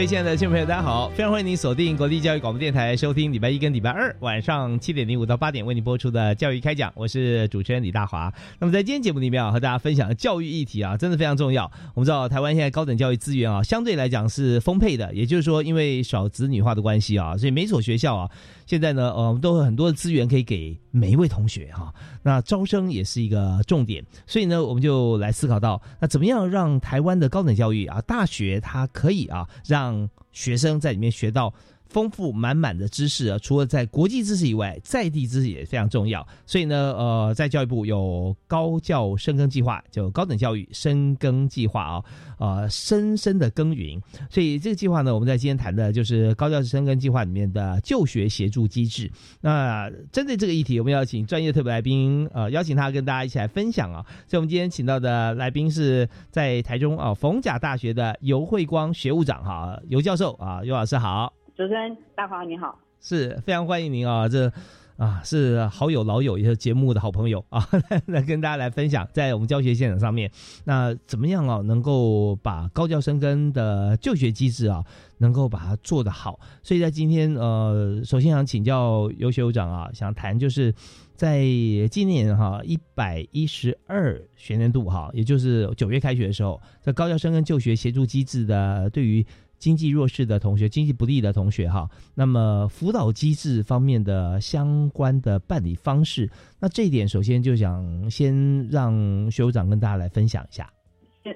[0.00, 1.10] 各位亲爱的听众朋友，大家好！
[1.10, 8.32] 非常欢迎您锁定国立教育广播电台，收听礼拜一跟礼拜二晚上七点零五到八点为您播出的教育开讲，我是主持人李大华。
[8.58, 11.70] 那么在今天节目里面啊，和大家分享教育议题啊，真的非常重要。
[11.92, 18.30] 我们知道台湾现在高等教育资源啊，相对来讲是丰沛的，也就是说，因为少子女化的关系啊，所以每所学校啊。
[18.70, 21.92] 现在呢，呃，我们都有很多的资源可以给每一位同学哈。
[22.22, 31.52] 那招生也是一个重点，所以呢，我们就来思考到，那怎么样让台湾的高等教育啊，大学它可以啊，让学生在里面学到。
[31.90, 36.26] 丰富满满的知识啊，除了在国际知识以外，在地知识也非常重要。
[36.46, 42.04] 所以呢，呃，在教育部有高教深耕计划，就高等教育深耕计划啊，
[42.38, 44.00] 呃，深深的耕耘。
[44.30, 49.10] 所以这个计划呢，我们在今天谈的就是高教深耕计划里面的就学协助机制。
[49.40, 54.06] 那针对这个议题，我们要请专业特别来宾，呃，邀请他跟大家一起来分享啊。
[54.28, 61.32] 所以我们今天请到的来宾是在台中啊逢甲大学的尤慧光学务长哈，尤教授啊，尤老师好。
[61.56, 64.28] 主持人大华你好，是非常欢迎您啊！
[64.28, 64.50] 这
[64.96, 67.66] 啊是好友老友，也是节目的好朋友啊，
[68.06, 70.30] 来跟大家来分享，在我们教学现场上面，
[70.64, 74.82] 那怎么样啊，能够把高教生根的就学机制啊，
[75.18, 76.40] 能够把它做得好。
[76.62, 80.72] 所以在今天呃，首先想请教尤学长啊，想谈就是
[81.14, 81.44] 在
[81.90, 89.26] 今年哈一百一十二学年度哈，也就是九月开学的时候，在高教生跟就学协助机制的对于。
[89.60, 96.28] 经济弱势的同学，经济不利的同学，哈，那么辅导机制方面的相关的办理方式，
[96.58, 100.68] 那这一点首先就想先让学务长跟大家来分享一下。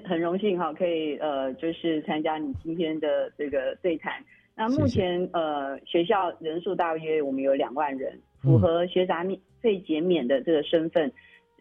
[0.03, 4.13] 很荣幸哈，可以呃，就是参加你今天的这个对谈。
[4.55, 9.23] 那目前呃，学校人数大约我们有两万人，符合学杂
[9.61, 11.11] 费减免的这个身份，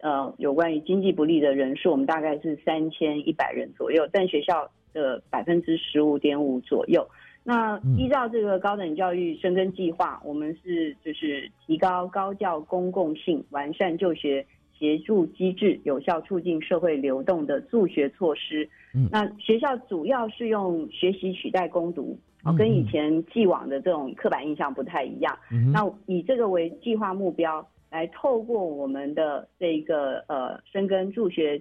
[0.00, 4.70] 呃，有关于经济不利的人数，我们大概是三千一百人左右，但学校。
[4.94, 7.06] 的百分之十五点五左右。
[7.46, 18.66] 那依照这个高等教育深耕计划，我们是就是提高高教公共性、完善就学协助机制、有效促进社会流动的助学措施。
[19.12, 22.18] 那学校主要是用学习取代攻读，
[22.56, 25.38] 跟以前既往的这种刻板印象不太一样。
[25.70, 31.60] 那以这个为计划目标，来透过我们的这个呃深耕助学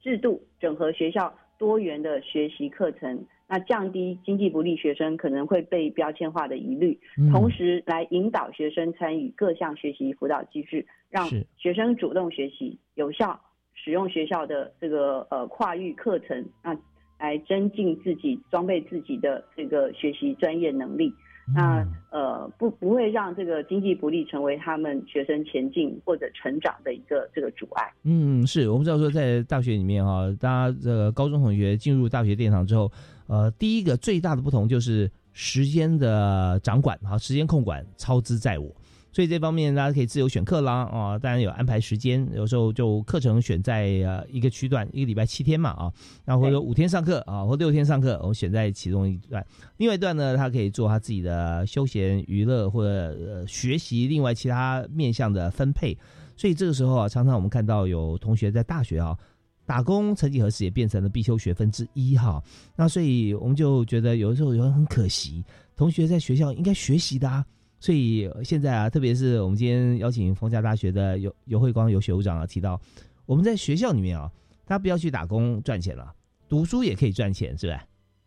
[0.00, 1.34] 制度，整合学校。
[1.58, 6.98] 多元的学习课程，那降低经济不利学生可能会被标签化的疑虑，
[7.30, 13.40] 同时来引导学生参与各项学习辅导机制，让学生主动学习，有效
[13.74, 16.76] 使用学校的这个呃跨域课程，那
[17.18, 21.12] 来增进自己装备自己的这个学习专业能力。
[21.52, 27.92] 那呃不不会让这个经济不利成为他们学生前进或者成长的一个这个阻碍。
[28.04, 32.90] 嗯，是我们知道说在大学里面哈，大家这个高中同学进入大学殿堂之后，
[33.26, 38.74] 呃，第一个最大的不同就是时间的掌管哈，时间控管操之在我。
[39.14, 45.92] 所以这方面大家可以自由选课啦，啊，当然有安排时间，有时候就课程选在呃一个区段，一个礼拜七天嘛，啊，
[46.24, 49.46] 然后或者五天上课啊，或六天上课，我们选在其中一段，
[49.76, 55.96] 另外一段呢，他可以做他自己的休闲娱乐或者学习，另外其他面向的分配。
[56.36, 59.16] 所以这个时候啊，常常我们看到有同学在大学啊
[59.64, 62.42] 打工，曾几何时也变成了必修学分之一哈。
[62.74, 65.44] 那所以我们就觉得有的时候有很可惜，
[65.76, 67.46] 同学在学校应该学习的啊。
[67.84, 72.80] 所以现在啊，特别是我们今天邀请逢甲大学的尤尤慧光尤学务长啊，提到
[73.26, 74.32] 我们在学校里面啊，
[74.64, 76.10] 他不要去打工赚钱了，
[76.48, 77.84] 读书也可以赚钱，是吧？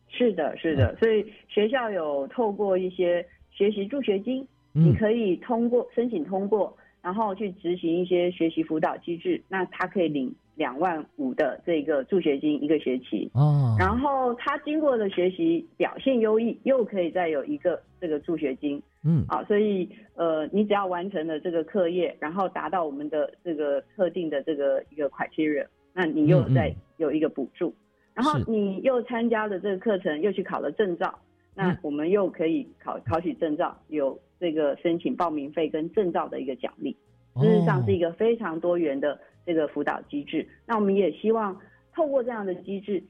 [0.10, 0.96] 是的，是的。
[0.98, 13.28] 所以学校有透过一些学习助学金，你可以通过申请通过，然后去执行一些学习辅导机制，那他可以领两万五的这个助学金一个学期。
[13.34, 18.80] 哦，然后他经过的学习表现优异，又可以再有一个这个助学金。
[19.04, 27.74] 嗯，啊，所以呃，你只要完成了这个课业，然后达到我们的这个特定的这个一个 criteria，那你又再有一个补助，
[28.14, 31.18] 然后你又参加了这个课程，又去考了证照，
[31.54, 31.78] 那嗯。
[31.82, 36.96] 我们又可以考考取证照，有这个申请报名费跟证照的一个奖励。
[37.40, 40.48] 事实上是一个个非常多元的这个辅导机制。
[40.66, 41.56] 那我们也希望
[41.94, 43.04] 透过这样的机制，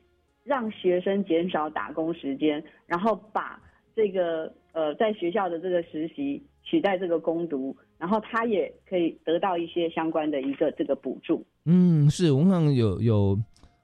[0.44, 3.58] 让学生减少打工时间，然后把
[3.98, 11.44] 这个呃在学校的这个实习取代这个攻读，然后他也可以得到一些相关的一个这个补助。
[11.66, 13.36] 嗯，是我们看有有，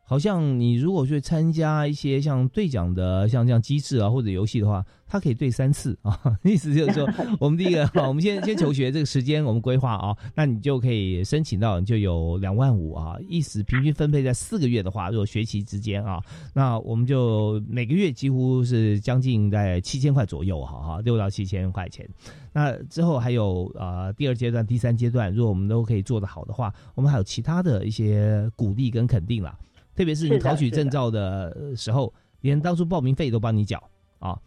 [0.06, 6.20] 好像你如果去参加一些像兑奖的像这样机制啊或者游戏的话，它可以兑三次啊。
[6.44, 7.08] 意思就是说，
[7.40, 13.16] 我们第一个，好，我们先先求学这个时间我们规划啊，那你就可以申请到，你就有两万五啊。
[13.28, 16.22] 意思平均分配在四个月的话，如果学期之间啊，
[16.54, 22.08] 那我们就每个月几乎是将近在七千块左右哈哈，六到七千块钱。
[22.52, 29.58] 那之后还有呃第二阶段、第三阶段，如果我们都可以做得好的话，我们还有其他的一些鼓励跟肯定啦。
[29.95, 33.81] 特别是你考取证照的呃时候，连当初报名费都帮你缴
[34.19, 34.40] 啊，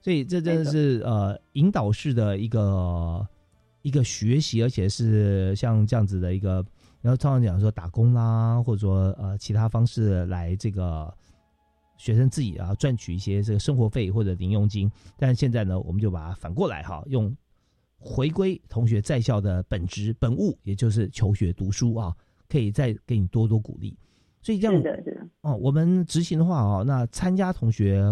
[0.00, 3.26] 所以这真的是呃引导式的一个
[3.82, 6.64] 一个学习，而且是像这样子的一个，
[7.00, 11.12] 然后通常讲说打工啦，或者说呃其他方式来这个
[11.96, 17.34] 学生自己啊赚取一些这个生活费或者零用金，但现在呢，我们就把它反过来哈，用
[17.98, 22.16] 回归同学在校的本职本务，也就是求学读书啊，
[22.48, 23.96] 可以再给你多多鼓励。
[24.40, 25.20] 所以这样是的，是的。
[25.42, 28.02] 哦，我们执行的话哦，那参加同学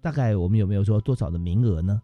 [0.00, 2.00] 大概我们有没有说多少的名额呢？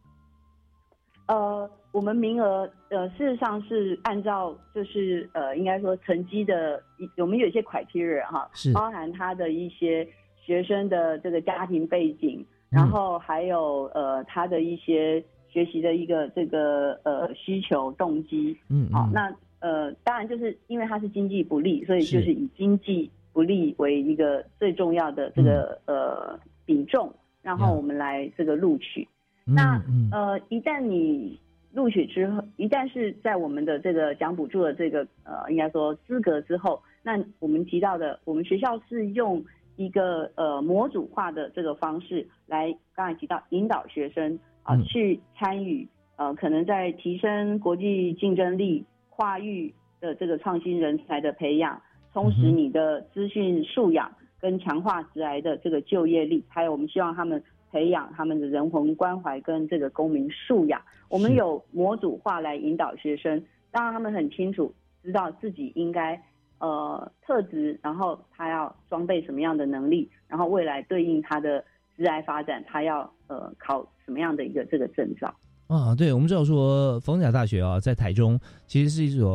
[1.26, 6.82] 呃，我们名额呃，事实上是按照就是呃，应该说成绩的，
[7.18, 18.58] 我们有一些 criteria 哈，是包含他的一些学生的这个家庭背景，嗯然后还有呃他的一些学习的一个这个呃需求动机。
[18.70, 26.36] 嗯，好、嗯那呃，当然就是因为他是经济不利，所以就是以经济不利为一个最重要的这个、呃
[26.66, 29.06] 比重，然后嗯我们来这个录取。
[29.46, 30.08] 嗯那嗯。
[30.10, 31.38] 呃，一旦你
[31.72, 39.44] 录取之后，一旦是在我们的这个奖补助的这个呃，应该说资格之后，那我们提到的，我们学校是用
[39.76, 44.82] 一个呃模组化的这个方式来，刚才提到引导学生啊、嗯。
[44.82, 45.86] 去参与
[46.16, 51.80] 呃，可能在提升国际竞争力、跨域的这个创新人才的培养，
[52.18, 60.82] 充实你的资讯素养跟强化职来的这个就业力，还有我们希望他们培养他们的人文关怀跟这个公民素养。
[61.08, 66.20] 我们有模组化来引导学生，让他们很清楚知道自己应该
[66.58, 71.64] 呃特质，然后他要装备什么样的能力，然后未来对应他的
[71.96, 75.32] 职来发展，他要呃考什么样的一个这个证照。
[75.68, 79.28] 啊，对，我们知道说逢甲大学啊，在台中其实是一所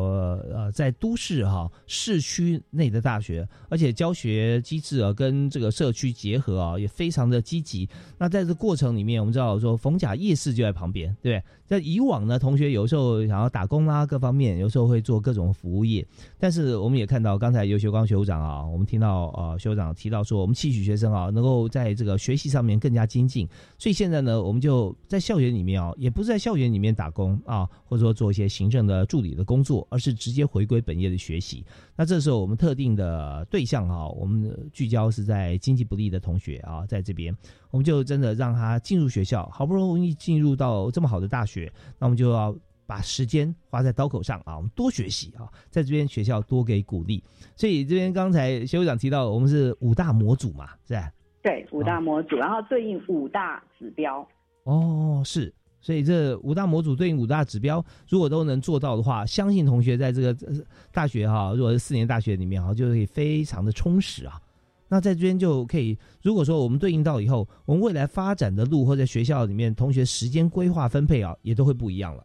[0.52, 7.88] 呃在都市哈、市区内的大学，而且教学机制啊跟这个社区结合啊也非常的积极。
[8.18, 11.42] 那在这过程里面，我们知道说逢甲夜市就在旁边，对对？
[11.66, 23.48] 在以往呢，同学有时候想要打工啦，各方面有时候会做各种服务业，但是我们也看到刚才尤学光学长啊，我们听到呃学长提到说，我们期许学生啊能够在这个学习上面更加精进，
[23.78, 31.64] 所以现在呢，我们就在校园里面啊，也不是在校园里面打工啊，或者说做一些行政的助理的工作，而是直接回归本业的学习。
[31.94, 37.36] 那这时候我们特定的对象啊，我们聚焦是在经济不利的同学啊，在这边，
[37.70, 42.56] 我们就真的让他进入学校，好不容易进入到这么好的大学，那我们就要。
[42.86, 47.24] 把时间花在刀口上啊，我们多学习啊，在这边学校多给鼓励。
[47.56, 51.10] 所以这边刚才修长提到，我们是五大模组嘛，是吧？
[51.42, 54.28] 对，五大模组，然后对应五大指标。
[54.64, 55.50] 哦，是，
[55.84, 60.56] 所以这五大模组对应五大指标，如果都能做到的话，相信同学在这个呃
[60.90, 64.40] 大学哈，如果是四年大学里面哈，就可以非常的充实啊。
[64.88, 72.24] 那在这边就可以，如果说我们对应到以后，我们未来发展的路或在学校里面，同学时间规划分配啊，也都会不一样了。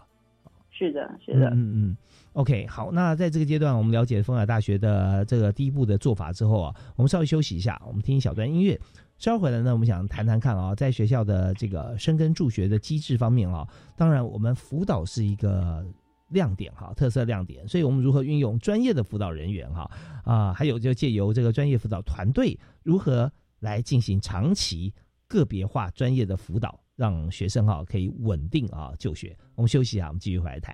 [0.71, 1.49] 是的，是的。
[1.49, 1.97] 嗯嗯嗯。
[2.33, 8.79] OK，好，那在这个阶段，我们了解丰雅大学的这个第一步的做法之后啊，我们稍微休息一下，我们听一小段音乐。
[9.19, 15.85] 稍后回来呢，我们想谈谈看啊，在学校的这个深耕助学的机制方面啊，当然我们辅导是一个
[16.29, 19.91] 亮点哈，特色亮点，所以我们如何运用专业的辅导人员哈
[20.23, 24.93] 啊，还有就借由这个专业辅导团队如何来进行长期
[25.27, 29.37] 个别化专业的辅导，让学生哈可以稳定啊就学。
[29.55, 30.73] 我们休息一下，我们继续回来谈。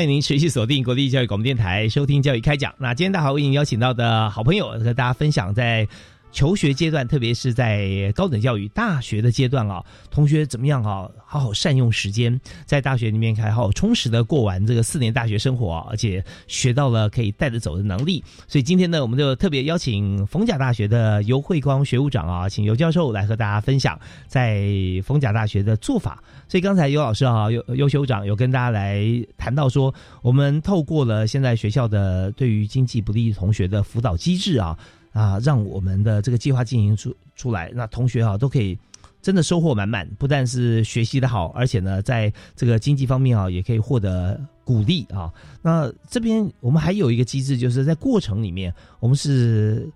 [0.00, 2.74] 欢迎您持续锁定国立教育广播电台，收听教育开讲。
[2.78, 5.86] 那今天大华为您邀请到的好朋友，和大家分享在。
[6.32, 11.08] 求学阶段，特别是在高等教育大学的阶段啊，同学怎么样啊？
[11.26, 18.22] 好好善用时间，在大学里面还好充实的过完这个四年大学生活，而且学到了可以带着走的能力。
[18.48, 24.66] 所以今天呢，我们就特别邀请逢甲大学的尤慧光学务长啊，请尤教授来和大家分享在
[25.04, 26.22] 逢甲大学的做法。
[26.48, 29.04] 所以刚才尤老师啊，尤尤学务长有跟大家来
[29.36, 34.76] 谈到说，我们透过了现在学校的对于经济不利同学的辅导机制啊。
[35.12, 38.78] 啊，让我们的这个计划进行出出来，那同学啊都可以
[39.20, 45.32] 真的收获满满，不但是学习的好，而且呢，在这个经济方面啊，也可以获得鼓励啊。
[45.62, 49.90] 那这边我们还有一个机制，就是在过程里面，我们是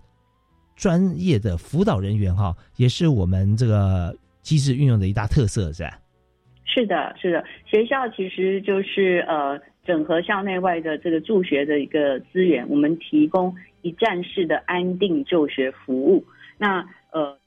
[0.75, 5.97] 专业的辅导人员哈，也是我们这个机制运用的一大特色，是吧？
[6.65, 13.55] 是的，是的，学校其实就是呃，整合校内外的这个助学的一个资源，我们提供。
[13.81, 16.25] 一站式的安定就学服务，
[16.57, 17.37] 那呃，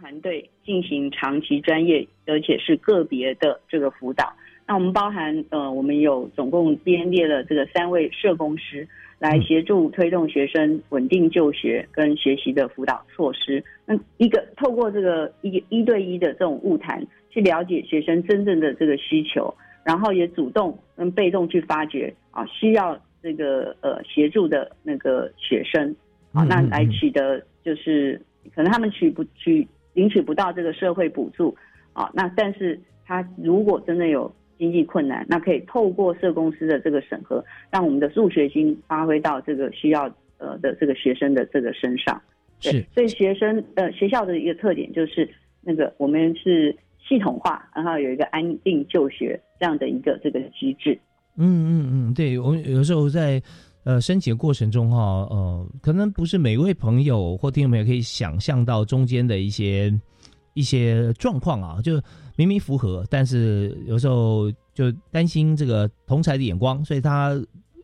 [0.00, 4.34] 团队进行长期专业而且是个别的这个辅导。
[4.66, 8.88] 那我们包含呃，我们有总共编列了这个三位社工师
[9.20, 13.62] 来协助推动学生稳定就学跟学习的辅导措施。
[13.86, 19.54] 那一个透过这个一一对一的这种物谈，去了解学生真正的这个需求，
[19.90, 22.96] 然后也主动跟被动去发掘啊需要。
[23.22, 25.94] 这个呃协助的那个学生
[26.32, 28.18] 啊，那来取得就是
[28.54, 31.54] 可能他们取不取领取不到这个社会补助
[31.92, 42.18] 啊，那但是他如果真的有经济困难，那可以透过社公司的这个审核，让我们的助学金发挥到这个需要呃的这个学生的这个身上。
[42.60, 45.28] 是，所以学生呃学校的一个特点就是
[45.60, 46.74] 那个我们是
[47.06, 50.98] 系统化，然后有一个安定就学这样的一个这个机制。
[51.36, 53.42] 嗯嗯嗯，对我们有时候在
[53.84, 54.98] 呃申请过程中哈，
[55.30, 59.92] 呃，可能不是每位朋友或听众朋友可以想象到中间的一些
[60.54, 62.00] 一些状况啊，就
[62.36, 67.40] 明明符合，但是有时候就担心这个同才的眼光，所以他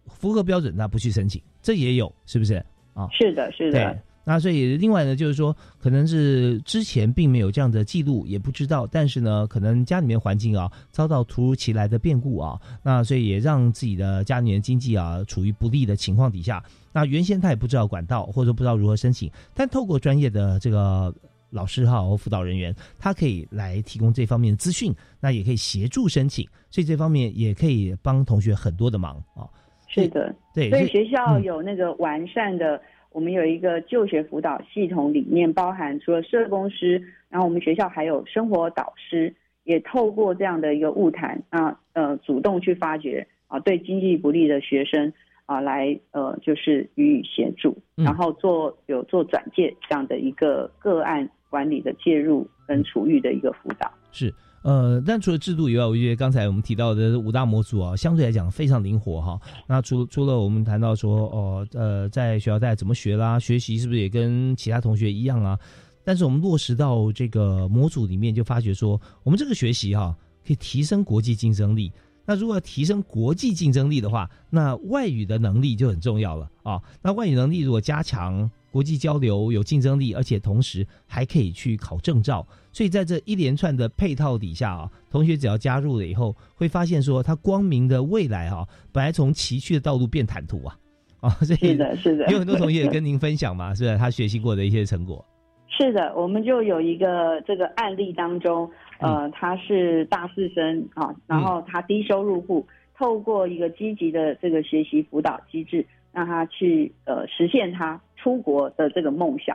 [0.07, 2.55] 符合标准，他不去申请，这也有是不是
[2.95, 3.09] 啊？
[3.13, 3.99] 是的，是的。
[4.29, 8.85] 那所以另外呢，就是说，可能是之前并没有这样的记录，也不知道。
[8.85, 16.61] 但是呢，可能家里面环境啊遭到突如其来的变故啊，那所以也让自己的家里面经济啊处于不利的情况底下。
[16.93, 19.31] 那原先他也不知道管道，或者不知道如何申请。
[19.55, 21.15] 但透过专业的这个
[21.51, 26.45] 老师哈和辅导人员，他可以来提供这方面的资讯，那也可以协助申请。
[26.69, 29.47] 所以这方面也可以帮同学很多的忙啊。
[29.87, 32.83] 是的，对，所以学校有那个完善的。
[33.17, 45.11] 我们有一个就学辅导系统，里面包含除了社工师，然后我们学校还有生活导师，也透过这样的一个物谈啊，呃，主动去发掘啊，对经济不利的学生
[45.47, 53.91] 啊，来呃，就是予以协助，然后做有做转介这样的一个个案管理的介入跟处遇的一个辅导。
[54.13, 54.31] 是。
[54.67, 59.41] 呃，但除了制度以外，我觉得刚才我们提到的五大模组啊，相对来讲非常灵活哈。
[59.69, 65.57] 那除除了我们谈到说，哦，呃，在学校在怎么学啦，学习是不是也跟其他同学一样啊？
[66.03, 70.13] 但是我们落实到这个模组里面，就发觉说，我们这个学习哈，
[70.45, 71.93] 可以提升国际竞争力。
[72.27, 76.83] 那如果要提升国际竞争力的话，那外语的能力就很重要了啊。
[77.03, 78.51] 那外语能力如果加强。
[78.73, 90.77] 国际交流有竞争力，而且同时还可以去考证照，所以在这一连串的配套底下啊，同学只要加入了以后，会发现说他光明的未来啊，本来从崎岖的道路变坦途啊，
[91.21, 95.25] 啊，是的，是的，有很多同学也跟您分享嘛，是不是他学习过的一些成果？
[95.69, 105.87] 是的，我们就有一个这个案例当中，呃，他是大四生啊，然后他低收入户，透过一个积极的这个学习辅导机制。
[106.13, 109.55] 让他去呃实现他出国的这个梦想，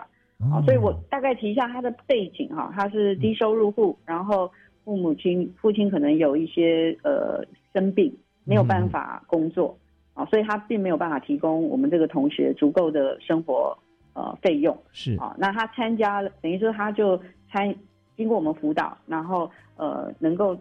[0.54, 4.52] 啊，所以我大概提一下他的背景哈，他是低收入户，然后
[4.86, 7.44] 父母亲父亲可能有一些呃
[7.74, 9.76] 生病，没有办法工作，
[10.14, 13.76] 啊，所以他并没有办法提供我们这个同学足够的生活
[14.14, 15.16] 呃费用，是。
[15.16, 17.20] 啊，那他参加了，等于说他就
[17.52, 17.74] 参
[18.22, 20.58] 经过我们辅导，然后呃能够。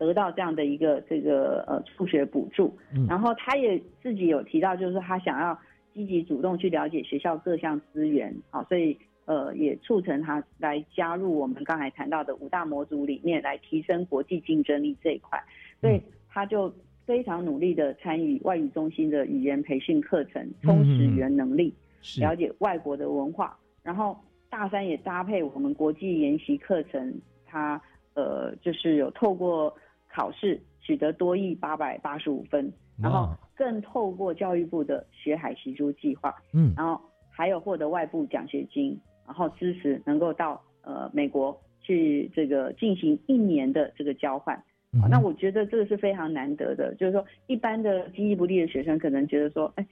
[0.00, 2.72] 得到这样的一个这个呃助学补助，
[3.08, 5.58] 然后他也自己有提到，就是他想要
[5.92, 15.36] 积极主动去了解学校各项资源，好，所以呃也促成他来加入我们刚才谈到的五大模组里面，来提升国际竞争力这一块，
[15.80, 16.72] 所以他就
[17.04, 21.74] 非常努力的参与外语中心的语言培训课程，充实语言能力，
[22.20, 24.16] 了解外国的文化，然后
[24.50, 27.80] 大三也搭配我们国际研习课程，它
[28.14, 29.76] 呃就是有透过。
[30.10, 36.98] 考试取得多益八百八十五分，然后更透过教育部的学海习珠计划，嗯然后
[37.30, 44.56] 还有获得外部奖学金，然后支持能够到呃美国去这个进行一年的这个交换。
[44.94, 49.86] 嗯啊，那我觉得这个是非常难得的，就是说一般的经济不利的学生可能觉得说，哎，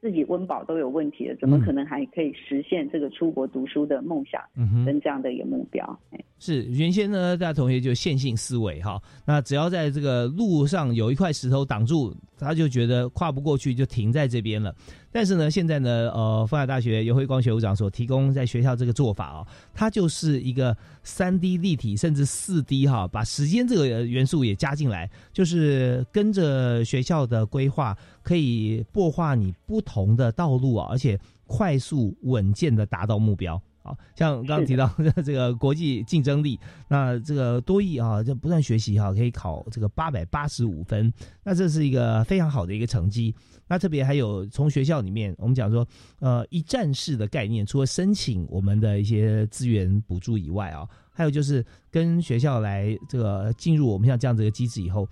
[0.00, 4.84] 自己温饱都有问题了，怎么嗯可能还可以实现这个出国读书的梦想嗯哼。
[4.84, 5.98] 跟这样的一个目标？
[6.10, 14.74] 哎，是原先呢，大家同学就线性思维哈，那只要在这个路上有一块石头挡住，他就觉得跨不过去，就停在这边了。
[15.10, 33.60] 但是呢，现在呢，呃，凤雅大学尤辉光学务长所提供在学校这个做法哦，它就是一个三 D 立体甚至四 D 哈，把时间这个元素也加进来，就是跟着学校的规划，可以擘画你不同的道路啊，而且快速稳健的达到目标。
[33.88, 41.12] 好像刚刚提到的这个国际竞争力，那这个多益啊，就不断学习哈、可以考这个八百八十五分，
[41.44, 43.34] 那这是一个非常好的一个成绩。
[43.70, 45.86] 那特别还有从学校里面，我们讲说，
[46.20, 55.06] 呃，一站式的概念，除了申请我们的一些资源补助以外啊，还有就是跟学校来这个进入我们像这样子的机制以后，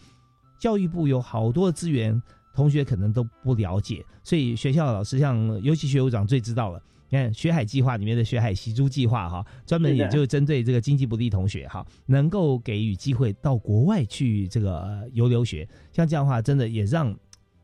[0.59, 2.19] 教育部有好多的资源，
[2.55, 6.83] 同学可能都不了解，所以学校的老师像尤其学务长最知道了。
[7.09, 17.13] 你看学海计划里面的学海习珠计划哈，专门也就针对这个经济不利同学哈，能够给予机会到国外去这个呃游留学，像这样的话，真的也让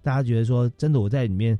[0.02, 1.58] 大家觉得说，真的我在里面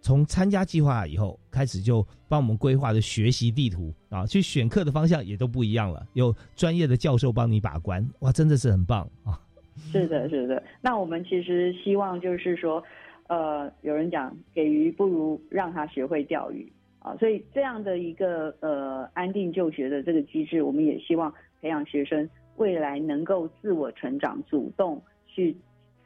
[0.00, 9.40] 从参加计划以后开始就帮我们规划的学习地图啊，去选课的方向也都不一样了，有专业的教授帮你把关，哇，真的是很棒啊！
[9.90, 10.62] 是的，是的。
[10.80, 12.82] 那我们其实希望就是说，
[13.28, 16.70] 呃，有人讲给鱼不如让他学会钓鱼
[17.02, 25.56] 啊，所以这样的一个呃安定就学的这个机制，我们也希望培养学生未来能够自我成长，主动去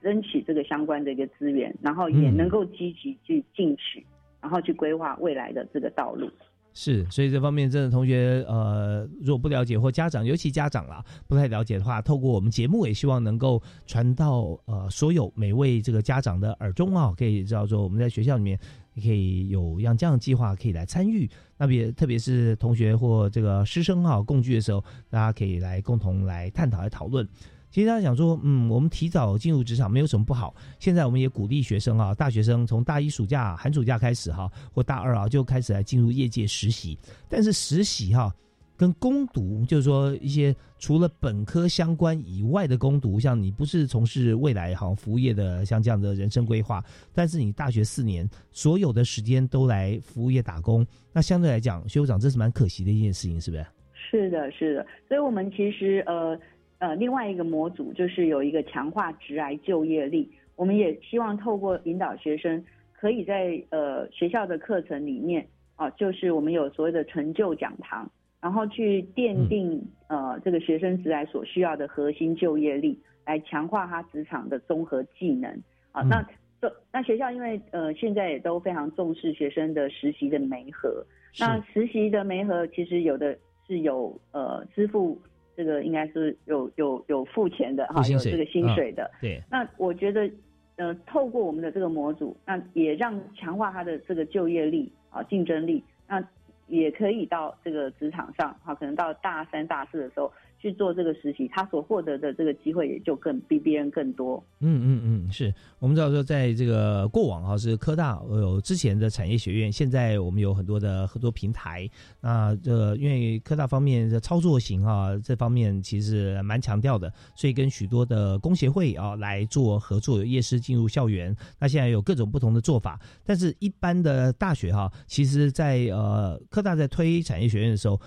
[0.03, 4.05] 争取这个相关的一个资源，然后也嗯能够积极去进取，
[4.41, 6.31] 然后去规划未来的这个道路。
[6.79, 18.59] 是，所以这方面真的同学呃，如果不了解或家长，尤其家长啦不太了解的话，透过我们节目也希望能够传到呃所有每位这个家长的耳中啊，可以知道说我们在学校里面
[18.97, 27.29] 也可以有让这样的计划可以来参与，那别特别是同学或这个师生哈、共聚的时候，大家可以来共同来探讨来讨论。
[27.71, 30.55] 其实大家想说，嗯，我们提早进入职场没有什么不好。
[30.79, 36.99] 现在我们也鼓励学生啊，大学生从大一暑假、寒暑假开始哈、或大二啊就开始来进入业界实习。
[37.29, 38.35] 但是实习哈、
[38.77, 46.85] 跟攻读，就是说一些除了本科相关以外的攻读，像你不是从事未来好像服务业的，像这样的人生规划，
[47.15, 53.67] 但是你大学四年所有的时间都来服务业打工，那相对来讲，学务长这是蛮可惜的一件事情，是不是？
[54.11, 56.39] 是的，是的，所以我们其实呃
[56.79, 62.63] 呃另外一个模组就是有一个强化职癌就业力，我们也希望透过引导学生
[62.93, 68.11] 可以在呃学校的课程里面啊、就是我们有所谓的成就讲堂，
[68.41, 75.51] 然后去奠定、呃这个学生职癌所需要的核心就业力，来强化他职场的综合技能。
[75.93, 76.09] 啊、嗯。
[76.09, 76.27] 那
[76.61, 81.05] 这那学校因为呃现在也都非常重视学生的实习的媒合，
[81.39, 85.21] 那实习的媒合其实有的是有呃支付
[85.57, 89.11] 这个应该是有有有付钱的哈，有这个薪水的。
[89.21, 90.31] 对，那我觉得
[90.77, 96.23] 呃透过我们的这个模组，那也让强化他的这个就业力啊竞争力，那
[96.67, 100.33] 也可以到这个职场上哈，可能到大三大四的时候
[100.67, 104.45] 去做这个实习，他所获得的这个机会也就更比别人更多。
[104.59, 111.89] 嗯嗯嗯，是我们知道说，在这个过往哈是科大有之前的产业学院，现在我们有很多的合作平台。
[112.21, 121.33] 那这因为科大方面的操作型啊，这方面其实蛮强调的，所以跟许多的工协会啊来做合作，有夜师进入校园。
[121.61, 128.01] 那现在有各种不同的做法，但是一般的大学哈，其实在呃科大在推产业学院的时候。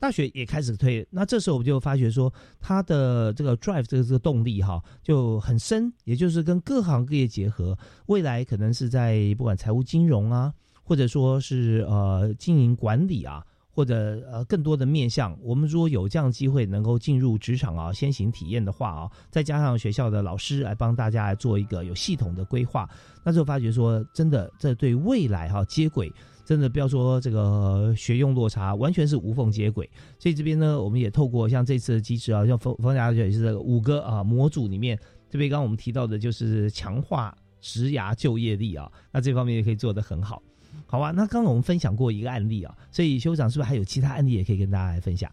[0.00, 22.88] 大学也开始推，那这时候我们就发觉说，它的这个 drive 这个这个动力哈就很深，也就是跟各行各业结合，未来可能是在不管财务金融啊，或者说是呃经营管理啊，或者呃更多的面向，我们如果有这样机会能够进入职场啊，先行体验的话啊，再加上学校的老师来帮大家来做一个有系统的规划，
[23.22, 26.10] 那就发觉说，真的这对未来哈、接轨。
[26.50, 29.88] 真的不要说这个学用落差，完全是无缝接轨。
[30.18, 40.42] 所以这边呢，我们也透过像这次的机制啊，像冯冯大学也是这个五个啊模组里面，这边刚刚我们提到的就是强化职涯就业力啊，那这方面也可以做得很好。
[40.88, 45.30] 好吧，那刚刚我们分享过一个案例啊，所以修长是不是还有其他案例也可以跟大家来分享？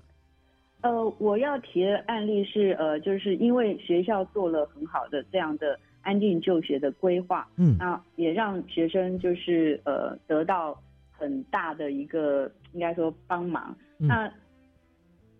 [0.81, 10.79] 呃，我要提的案例是，呃，就是因为学校做了很好的这样的安定就学的规划，嗯那也让学生就是呃得到
[11.17, 13.75] 很大的一个应该说帮忙。
[13.99, 14.31] 嗯那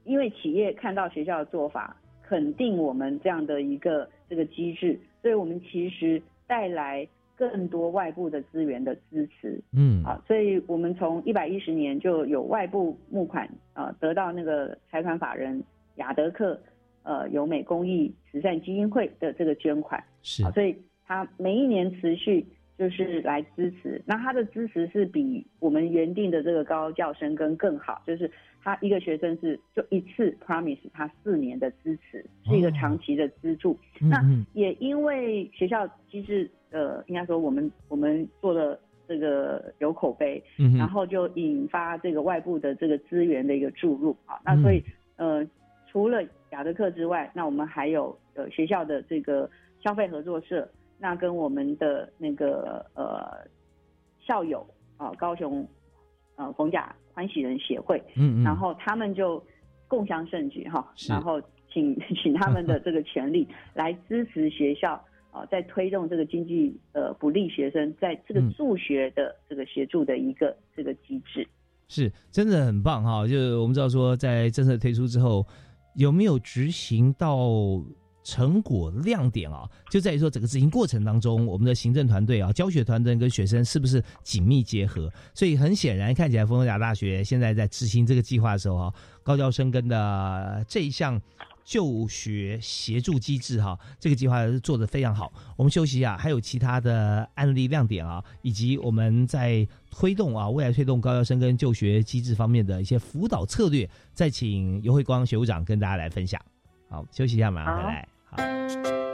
[0.03, 9.61] 因为企业看到学校的做法，肯定我们这样的一个这个机制，所以我们其实带来更多外部的资源的支持。
[9.73, 15.61] 嗯啊，所以我们从一百一十年就有外部募款，啊，得到那个财团法人
[15.95, 16.57] 雅德克
[17.03, 20.73] 呃由美公益慈善基金会的这个捐款，是啊，所以
[21.05, 24.01] 它每一年持续就是来支持。
[24.05, 28.29] 那他的支持是比我们原定的这个高教生跟更好，就是
[28.61, 33.77] 他一个学生是就一次 promise 他四年的支持，是一个哦长期的资助。
[33.99, 34.21] 那
[34.53, 44.39] 也因为学校其实，呃，应该说我们我们做了这个有口碑，嗯然后就引发这个外部的这个资源的一个注入啊。
[44.45, 44.83] 那所以
[45.15, 45.47] 嗯呃，
[45.89, 49.49] 除了雅德克之外，那我们还有呃学校的这个
[49.83, 53.47] 消费合作社，那跟我们的那个呃
[54.25, 54.65] 校友
[54.97, 55.67] 啊、高雄
[56.35, 59.43] 呃逢甲欢喜人协会，嗯嗯，然后他们就
[59.87, 71.47] 共襄盛举哈，然后请请他们的这个权利 来支持学校啊、在推动这个经济呃不利学生在这个嗯助学的这个协助的一个这个机制。
[71.89, 73.27] 是真的很棒哈！
[73.27, 75.45] 就是我们知道说，在政策推出之后，
[75.95, 77.37] 有没有执行到
[78.27, 79.69] 成果亮点啊？
[79.89, 85.09] 就在于说整个执行过程当中，我们的行政团队啊、教学团队跟学生是不是紧密结合？
[85.33, 91.21] 所以很显然，看起来丰州大学现在在执行这个计划的时候啊，高教生跟的这一项。
[91.67, 95.29] 就学协助机制哈，这个计划是做得非常好。
[95.57, 106.41] 我们休息一下，还有其他的案例亮点啊，以及我们在推动啊未来推动高校生跟就学机制方面的一些辅导策略，再请尤慧光学务长跟大家来分享。
[106.87, 108.16] 好，休息一下，马上回来。
[108.37, 109.06] Música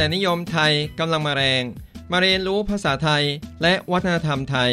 [0.14, 1.62] นิยมไทยกำลังมาแรง
[2.12, 3.24] มาเรียนรู้ภาษาไทย
[3.62, 4.72] และวัฒนธรรมไทย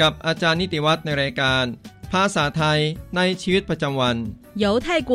[0.00, 1.64] กับอาจารย์นิติวัฒน์ในรายการ
[2.12, 2.78] ภาษาไทย
[3.16, 4.16] ในชีวิตประจำวัน
[4.64, 5.12] 游泰国，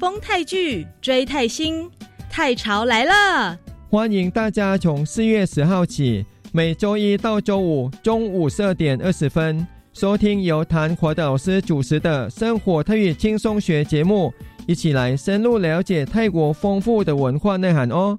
[0.00, 0.54] 风泰剧，
[1.00, 1.90] 追泰星，
[2.30, 3.58] 泰潮来了！
[3.90, 14.32] 欢迎大家从四月十号起，每周一到周五中午十二点二十分，收听由谭华的老师主持的生活泰语轻松学节目，
[14.66, 18.18] 一起来深入了解泰国丰富的文化内涵哦。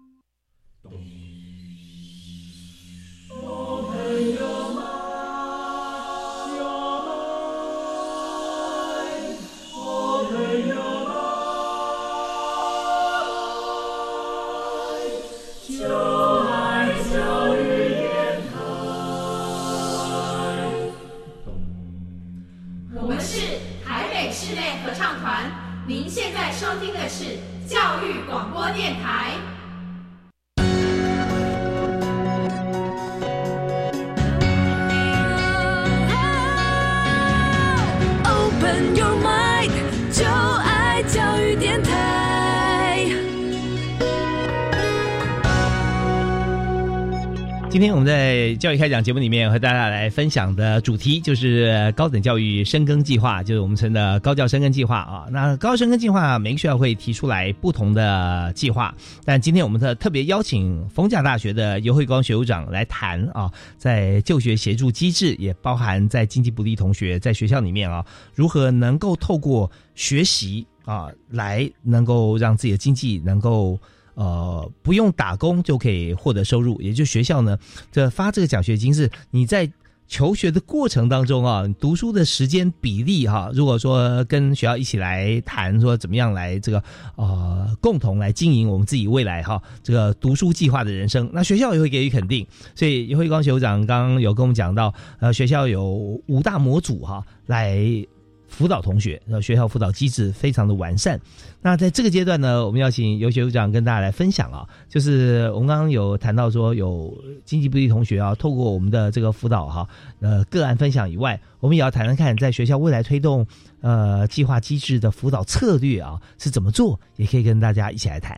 [47.81, 55.25] 今天我们在教育开讲节目里面和大家来分享的主题就是高等教育深耕计划，就是我们称的高教深耕计划啊。
[55.31, 58.93] 那高教深耕计划每个学校会提出来不同的计划，
[59.25, 73.75] 但今天我们特特别邀请逢甲大学的尤慧光学务长来谈啊，在就学协助机制，也包含在经济不利同学在学校里面啊，如何能够透过学习啊，来能够让自己的经济能够。
[74.15, 77.57] 呃，不用打工就可以获得收入，也就学校呢，
[77.91, 79.71] 这发这个奖学金是你在
[80.07, 86.83] 求学的过程当中啊，读书的时间比例哈、如果说跟学校一起来谈说怎么样来这个
[87.15, 92.45] 呃共同来经营我们自己未来哈、这个读书计划的人生，那学校也会给予肯定。
[92.75, 98.05] 所以尤慧光学长刚刚有跟我们讲到，呃，学校有五大模组哈、来。
[98.51, 101.19] 辅导同学，那，学校辅导机制非常的完善。
[101.61, 109.87] 那在这个阶段呢，我们要请尤学务长跟大家来分享啊，就是我们刚刚有谈到说，有经济不利同学啊，透过我们的这个辅导哈、
[110.19, 113.47] 呃，个案分享以外，我们也要谈谈看，在学校未来推动
[113.81, 118.37] 呃计划机制的辅导策略啊是怎么做，也可以跟大家一起来谈。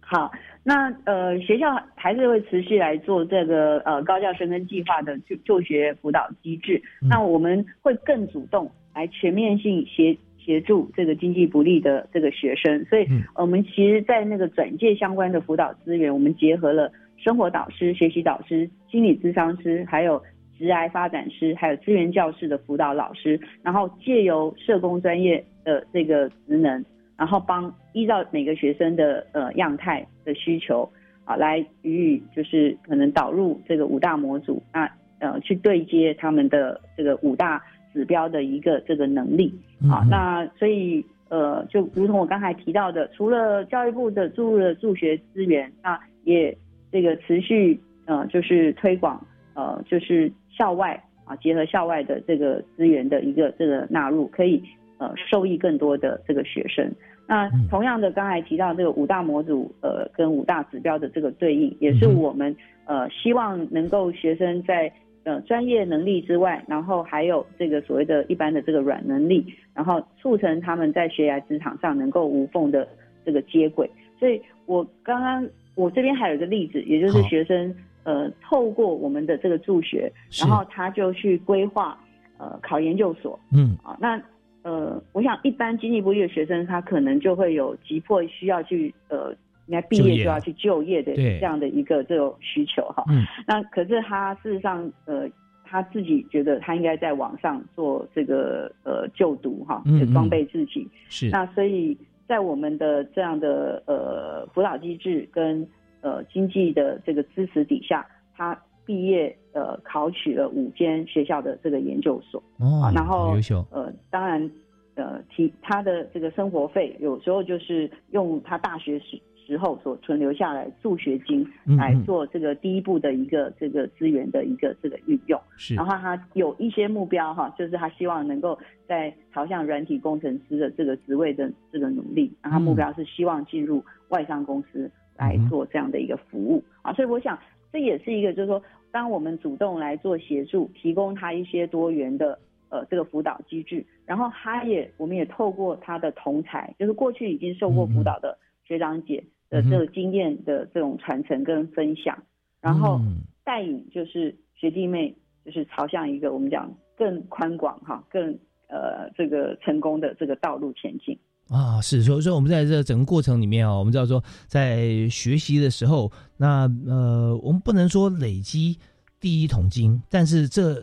[0.00, 0.30] 好，
[0.62, 1.66] 那呃，学校
[1.96, 6.80] 还是会持续来做这个呃高教生跟计划的就就学辅导机制。
[7.00, 12.84] 嗯那我们会更主动来全面性协协助这个经济不利的这个学生。
[12.86, 20.22] 所以，嗯我们其实，在那个转介相关的辅导资源，我们结合了生活导师、学习导师、心理咨商师，还有
[20.58, 26.84] 职涯发展师，还有资源教室的辅导老师，然后借由社工专业的这个职能。
[27.14, 30.90] 然后帮依照每个学生的呃样态的需求
[31.24, 39.52] 啊，来予以就是可能导入这个五大模组，那呃去对接他们的这个五大指标的一个这个能力
[39.90, 46.56] 啊，那所以呃就如同我刚才提到的，除了教育部的注入了助学资源，那也
[46.90, 49.24] 这个持续呃就是推广
[49.54, 54.62] 呃就是校外啊结合校外的这个资源的一个这个纳入，可以
[54.98, 56.90] 呃受益更多的这个学生。
[57.26, 64.92] 那同样的，刚才提到这个五大模组，呃，跟五大指标的这个对应，也是我们呃希望能够学生在
[65.24, 72.86] 呃专业能力之外，然后还有这个所谓的一般的这个软能力，然后促成他们在学涯职场上能够无缝的
[73.24, 73.90] 这个接轨。
[74.18, 81.98] 所以我刚刚我这边还有一个例子，也就是学生呃透过我们的这个助学，然后他就去规划
[82.38, 84.20] 呃考研究所，嗯啊，那。
[84.64, 89.34] 呃，我想一般经济不利的学生，他可能就会有急迫需要去呃，
[89.66, 93.04] 应该毕业就要去就业的这样的一个这种需求哈。
[93.08, 93.24] 嗯。
[93.46, 95.28] 那可是他事实上呃，
[95.64, 100.86] 他自己觉得他应该在网上做这个呃就读哈，装备自己。
[101.08, 101.30] 是。
[101.30, 101.96] 那所以
[102.28, 105.66] 在我们的这样的呃辅导机制跟
[106.00, 112.42] 呃经济的这个支持底下，他毕业呃考取了五间学校的这个研究所。
[112.58, 113.64] 哦，然后优秀。
[113.70, 114.50] 呃，当然，
[114.94, 125.40] 呃，提他的这个生活费，有时候就是用他大学时时候所存留下来助学金嗯来做这个第一步的一个这个资源的一个这个运用。
[125.56, 125.74] 是。
[125.74, 136.92] 然后他有一些目标哈，就是他希望能够在朝向软体工程师的这个职位的这个努力，然后他目标是希望进入外商公司来做这样的一个服务、啊。
[136.92, 137.38] 所以我想
[137.72, 138.62] 这也是一个，就是说。
[138.92, 148.36] 当我们主动来做协助，提供他一些多元的呃这个辅导机制，然后他也我们也透过他的同才，就是过去已经受过辅导的
[148.72, 152.16] 学长姐的这个经验的这种传承跟分享，
[152.58, 152.98] 然后
[153.44, 158.32] 带领就是学弟妹就是朝向一个我们讲更宽广哈更
[158.68, 161.14] 呃这个成功的这个道路前进。
[161.50, 168.78] 啊，是，所以说我们在这整个过程里面啊，我们知道说，在学习的时候，那呃，我们不能说累积
[169.20, 170.82] 第一桶金，但是这。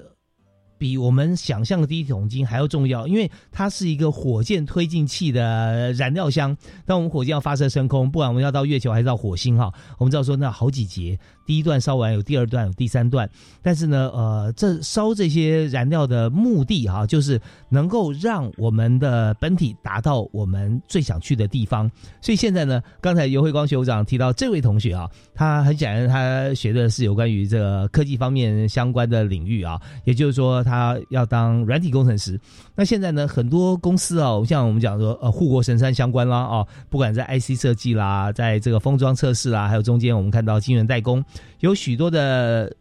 [0.80, 6.56] 比我们想象的第一桶金还要重要，因为它是一个火箭推进器的燃料箱。
[6.86, 13.30] 当我们火箭要发射升空，不管我们要到月球还是到火星哈，我们知道说那好几节，第一段烧完有第二段有第三段，
[13.62, 17.38] 但是呢，呃，这烧这些燃料的目的哈，就是
[17.68, 21.92] 能够让我们的本体达到我们最想去的地方。
[22.22, 30.64] 所以现在呢，刚才尤慧光学长提到这位同学啊，他很显然他学的是有关于这个科技方面相关的领域啊，也就是说。
[30.70, 32.40] 他要当软体工程师，
[32.76, 33.28] 那现在呢？
[33.28, 41.24] 很多公司啊，像我们讲说，呃，护国神山相关啦，哦，不管在 IC 设计啦，在这个封装测试啦，还有中间我们看到晶圆代工，
[41.62, 42.72] 有许多的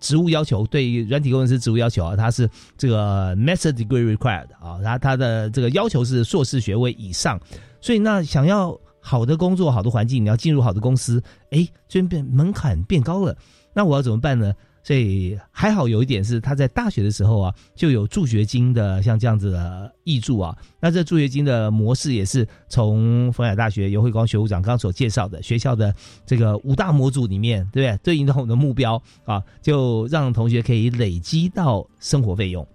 [0.00, 7.38] 职务要求，对于软体工程师职务要求啊，他是这个 Master Degree Required 啊，他他的这个要求是硕士学位以上，
[7.80, 13.36] 所以那想要好的工作、好的环境，你要进入好的公司，哎，这边变门槛变高了，
[13.74, 14.52] 那我要怎么办呢？
[14.88, 20.56] 所以还好有一点是他在大学的时候啊，就有助学金的像这样子的益助啊。
[20.80, 27.98] 那这助学金的模式也是从冯海大学尤慧光学务长刚刚所介绍的学校的这个五大模组里面，对不对？
[28.02, 32.66] 对应到我们的目标啊，就让同学可以累积到生活费用。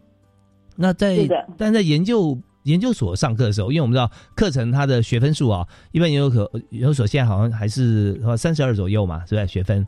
[0.76, 9.84] 那在但在研究研究所上课的时候，因为我们知道课程它的学分数啊，一般研究所研究所现在好像还是三十二左右嘛，是不是学分？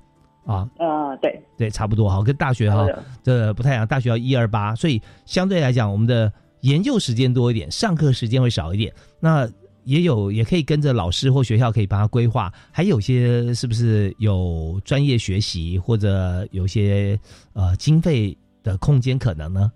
[0.45, 2.87] 啊，呃，对对，差不多哈，跟大学哈
[3.23, 6.31] 这不太一样，大学要一二八，所以相对来讲，我们的
[6.61, 8.93] 研究时间多一点，上课时间会少一点。
[9.19, 9.49] 那
[9.85, 17.19] 也有也可以跟着老师或学校可以帮他规划，还有些是不是有专业学习或者有些
[17.53, 19.71] 呃经费的空间可能呢？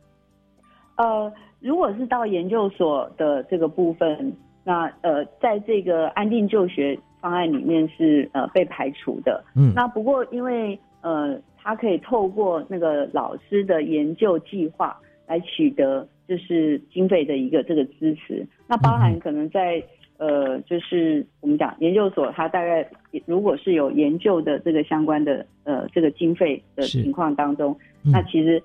[0.98, 4.32] 呃，如果是到研究所的这个部分，
[4.64, 7.00] 那呃，在这个安定就学。
[7.22, 19.84] 方案里面是呃被排除的，嗯，那不过因为呃他可以透过那个老师的研究计划来取得就是经费的一个这个支持，那包含可能在
[20.18, 22.90] 呃就是我们讲研究所，他大概
[23.26, 28.62] 如果是有研究的这个相关的呃这个经费的情况当中，那其实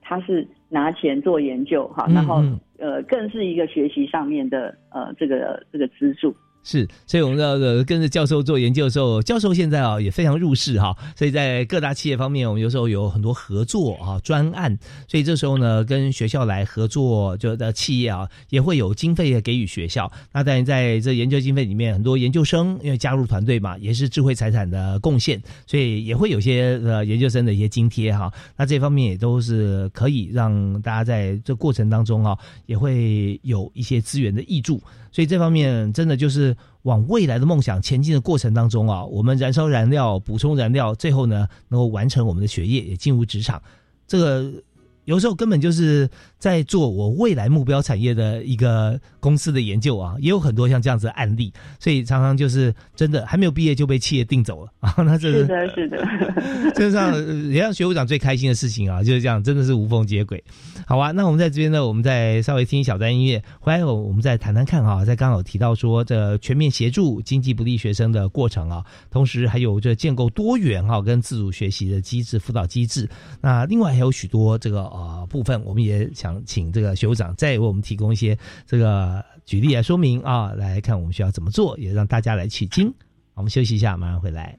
[0.00, 2.42] 他是拿钱做研究哈，然后
[2.78, 6.34] 呃更是一个学习上面的呃这个这个资助。
[6.62, 20.12] 是，所以我们要跟着教授做研究的时候，教授现在啊也非常入世哈，所以在各大企业方面，我们有时候有很多合作啊专案，所以这时候呢，跟学校来合作，就的企业啊也会有经费给予学校。
[20.32, 28.30] 那当然在这研究经费里面，很多研究生因为加入团队嘛，也是智慧财产的贡献，所以也会有些呃研究生的一些津贴哈。
[28.56, 34.80] 那这方面也都是可以让大家在这过程当中啊，也会有一些资源的益助。
[35.12, 36.49] 所以这方面真的就是
[36.82, 43.62] 往未来的梦想前进的过程当中啊，我们燃烧燃料、补充燃料，最后呢能够完成我们的学业，也进入职场，
[44.06, 44.62] 这个。
[45.06, 46.08] 有时候根本就是
[46.40, 54.94] 在做我未来目标产业的一个公司的研究啊，也有很多像这样子的案例，所以常常就是真的还没有毕业就被企业定走了啊。
[55.04, 57.14] 那这是的，是的， 这上
[57.52, 60.42] 也让学务长最开心的事情啊，就是这样，真的是无缝接轨。
[60.86, 73.08] 好啊，那我们在这边呢，我们再稍微听一小段音乐，回来后我们再谈谈看啊，在刚好提到说这全面协助经济不利学生的过程啊，同时还有这建构多元哈跟自主学习的机制辅导机制，
[73.40, 74.80] 那另外还有许多这个。
[74.80, 82.92] 呃，部分我们也想请这个学务长再为我们提供一些这个举例来说明啊，来看我们需要怎么做，也让大家来取经。
[83.34, 84.58] 我们休息一下，马上回来。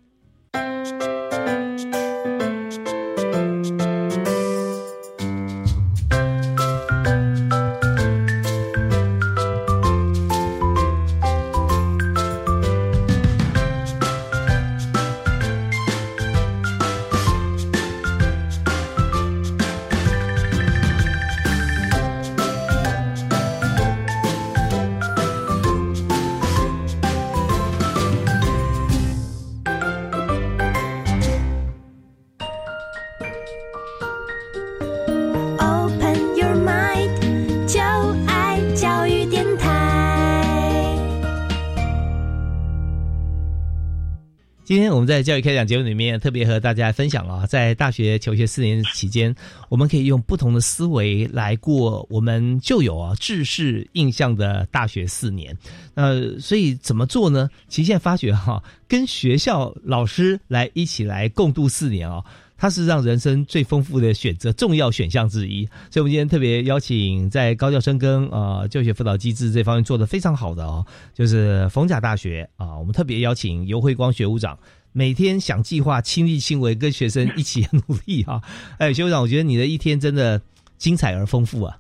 [45.12, 49.36] 在教育开讲节目里面特别和大家分享啊，在大学求学四年期间，
[49.68, 55.53] 我们可以用不同的思维来过我们就有啊制式印象的大学四年。
[55.93, 57.49] 那所以怎么做呢？
[57.68, 62.24] 其实现在发觉哈，跟学校老师来一起来共度四年啊。
[62.57, 65.66] 它是让人生最丰富的选择重要选项之一。
[65.89, 74.55] 所以，我们今天特别邀请在高教生跟呃就学辅导机制这方面做的非常好的哦，就是逢甲大学啊，我们特别邀请尤慧光学务长，
[74.93, 78.41] 每天想计划、亲力亲为，跟学生一起努力哈。
[78.79, 80.41] 哎，学务长，我觉得你的一天真的
[80.77, 81.77] 精彩而丰富啊！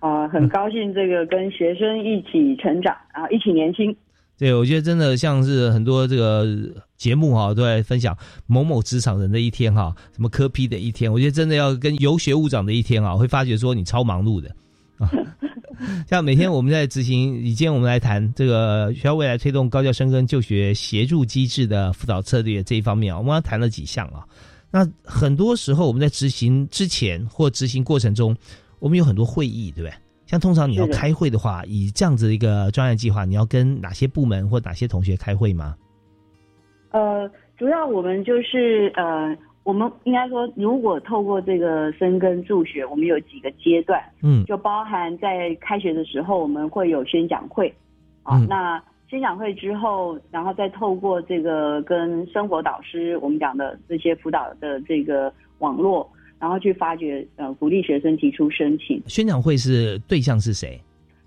[0.00, 3.96] 啊，很高兴这个跟学生一起成长啊，一起年轻。
[4.36, 6.44] 对，我觉得真的像是很多这个
[6.96, 8.16] 节目哈，都在分享
[8.46, 11.12] 某某职场人的一天哈，什么科批的一天。
[11.12, 14.54] 我觉得真的要跟游学务长的一天啊，会发觉说你超忙碌的
[14.98, 15.10] 啊。
[16.08, 24.24] 像每天我们在执行，以今天我们来谈这个学校未来推动高教生跟就学协助机制的辅导策略这一方面啊，我们要谈了几项啊。
[24.70, 28.36] 那很多时候我们在执行之前或执行过程中，
[28.78, 29.94] 我们有很多会议，对不对？
[30.26, 35.76] 像通常你要开会的话，以这样子的一个专业计划，你要跟哪些部门或哪些同学开会吗？
[36.92, 47.74] 呃，主要我们就是呃，我们应该说，如果透过这个深耕助学，我们有几个阶段，嗯，就包含在开学的时候，我们会有宣讲会，
[48.22, 56.08] 啊，那宣讲会之后，然后再透过这个跟生活导师，我们讲的这些辅导的这个网络。
[56.36, 59.00] 然后去发掘，呃，鼓励学生提出申请。
[59.06, 60.78] 宣讲会是对象是谁？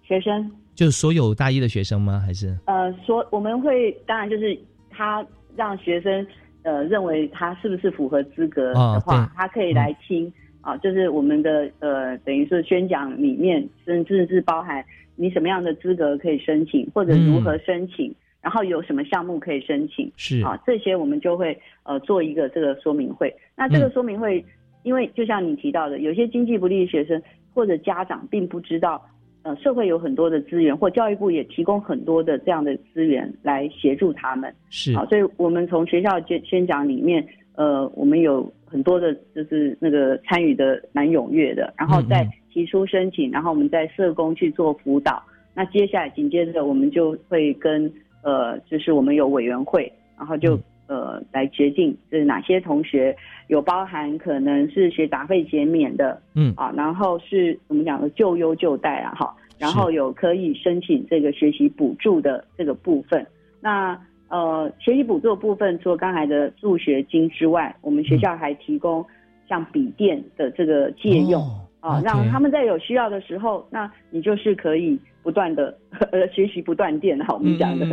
[0.03, 2.21] 学生，就所有大一的学生吗？
[2.23, 2.55] 还是？
[2.65, 4.55] 呃，所我们会，当然就是
[4.91, 5.25] 他
[5.55, 6.27] 让学生，
[6.67, 10.75] 呃，认为他是不是符合资格的话，他可以来听啊。
[10.77, 14.83] 就是我们的，呃，等于是宣讲里面，甚至是包含
[15.15, 23.33] 你什么样的资格可以申请，或者如何申请，然后有什么项目可以申请，是啊，这些我们就会呃做一个这个说明会。
[23.55, 24.43] 那这个说明会。
[24.83, 27.21] 因为就像你提到的，有些经济不利的学生
[27.53, 29.03] 或者家长并不知道，
[29.47, 34.53] 呃，社会有很多的资源，或教育部也提供很多的这样的资源来协助他们。
[34.69, 37.25] 是好，所以我们从学校宣宣讲里面，
[37.55, 45.23] 呃，我们有很多的，就是那个参与的蛮踊跃的，然后再提出申请，然后我们在社工去做辅导。
[45.53, 47.89] 那接下来紧接着我们就会跟
[48.23, 50.59] 呃，就是我们有委员会，然后就。
[50.87, 53.15] 呃，来决定是哪些同学
[53.47, 63.25] 有包含可能是学杂费减免的，嗯啊，然后是我们讲的就优就贷啊，哈，然后有可以申请这个学习补助的这个部分。
[63.59, 69.05] 那呃，学习补助的部分，除了刚才的助学金之外，我们学校还提供
[69.47, 71.41] 像笔电的这个借用
[71.79, 75.77] 啊，让他们在有需要的时候，那你就是可以不断的
[76.11, 77.85] 呃学习不断电哈，我们讲的。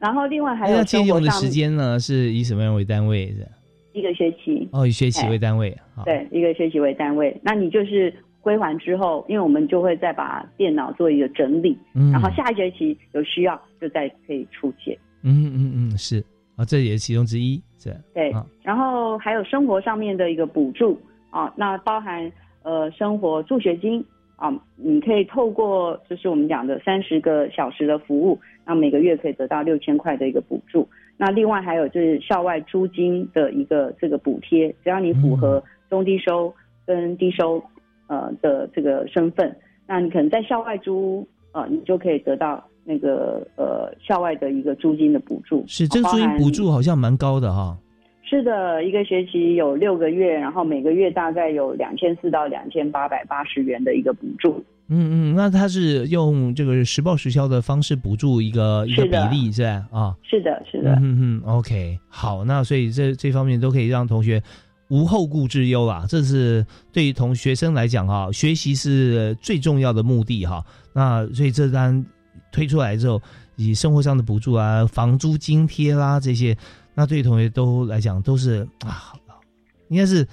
[0.00, 3.46] 然后另外还有借用的时间呢，是以什么样为单位的？
[3.92, 5.76] 一个学期哦，以学期为单位。
[6.04, 7.38] 对，一个学期为单位。
[7.42, 11.76] 那你就是归还之后，因为我们就会再把电脑做一个整理，
[12.12, 14.98] 然后下一学期有需要就再可以出借。
[15.22, 16.24] 嗯嗯嗯，是
[16.56, 17.62] 啊，这也是其中之一。
[17.78, 17.94] 是。
[18.14, 18.32] 对，
[18.62, 20.98] 然后还有生活上面的一个补助
[21.28, 22.32] 啊，那包含
[22.62, 24.02] 呃生活助学金。
[24.40, 30.88] 啊，你可以透过就是我们讲的三十个小时的服务，那每个月可以得到六千块的一个补助。
[31.18, 36.50] 那另外还有就是校外租金的一个这个补贴，只要你符合中低收
[36.86, 37.62] 跟低收
[38.06, 39.54] 呃的这个身份，
[39.86, 45.62] 那你可能在校外租呃，你就可以得到那个呃校外的一个租金的补助。
[45.66, 47.76] 是这个租金补助好像蛮高的哈。
[48.30, 54.64] 是的，一个学期有六个月，然后每个月大概有两千四到两千八百八十元的一个补助。
[54.86, 59.88] 嗯嗯，那他是用这个实报实销的方式补助一个一个比例是吧？
[59.90, 60.92] 啊，是的，是的。
[61.02, 64.40] 嗯嗯，OK，好，那所以这这方面都可以让同学
[64.90, 66.04] 无后顾之忧啦。
[66.08, 70.64] 这是对于同学生来讲哈，学习是最重要的目的哈。
[70.94, 72.06] 那所以这单
[72.52, 73.20] 推出来之后，
[73.56, 76.56] 以生活上的补助啊、房租津贴啦这些。
[77.00, 79.14] 那对于同学都来讲都是啊，
[79.88, 80.28] 应该是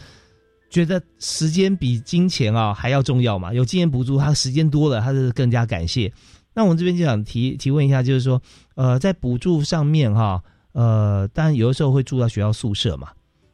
[0.70, 3.53] 觉得时间比金钱啊还要重要嘛。
[3.53, 6.11] 有经验补助，他时间多了，他是更加感谢。
[6.53, 8.41] 那我们这边就想提提问一下，就是说，
[8.76, 10.43] 呃，在补助上面哈，
[10.74, 13.11] 呃，当然有的时候会住到学校宿舍嘛，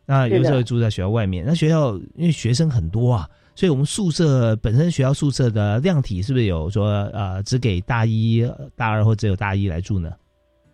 [0.08, 1.46] 那有的时候会住在学校外面。
[1.46, 8.44] 那学校因为学生很多啊，所以我们宿舍本身学校宿舍的量体是不是有说呃，只给大一、
[8.76, 10.12] 大二或只有大一来住呢？